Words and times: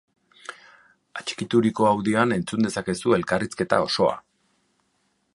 Atxikituriko 1.19 1.85
audioan 1.89 2.33
entzun 2.37 2.67
dezakezu 2.67 3.13
elkarrizketa 3.19 3.79
osoa! 3.91 4.15